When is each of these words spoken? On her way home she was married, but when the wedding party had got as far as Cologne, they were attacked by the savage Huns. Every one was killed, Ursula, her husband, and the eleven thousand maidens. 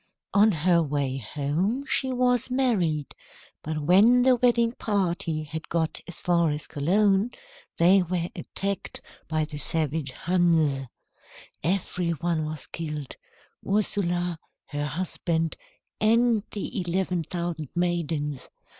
On 0.33 0.51
her 0.51 0.81
way 0.81 1.17
home 1.19 1.85
she 1.85 2.11
was 2.11 2.49
married, 2.49 3.13
but 3.61 3.77
when 3.83 4.23
the 4.23 4.35
wedding 4.35 4.71
party 4.71 5.43
had 5.43 5.69
got 5.69 6.01
as 6.07 6.19
far 6.19 6.49
as 6.49 6.65
Cologne, 6.65 7.29
they 7.77 8.01
were 8.01 8.27
attacked 8.35 8.99
by 9.27 9.45
the 9.45 9.59
savage 9.59 10.09
Huns. 10.11 10.87
Every 11.63 12.09
one 12.13 12.45
was 12.45 12.65
killed, 12.65 13.15
Ursula, 13.63 14.39
her 14.65 14.87
husband, 14.87 15.55
and 15.99 16.41
the 16.49 16.81
eleven 16.81 17.21
thousand 17.21 17.69
maidens. 17.75 18.49